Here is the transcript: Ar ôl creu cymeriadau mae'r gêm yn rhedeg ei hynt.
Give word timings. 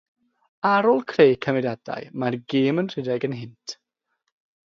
Ar 0.69 0.87
ôl 0.91 1.01
creu 1.11 1.35
cymeriadau 1.47 2.09
mae'r 2.23 2.39
gêm 2.55 2.83
yn 2.85 2.91
rhedeg 2.95 3.29
ei 3.31 3.39
hynt. 3.43 3.79